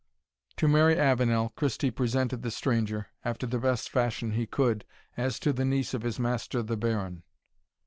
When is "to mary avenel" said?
0.57-1.49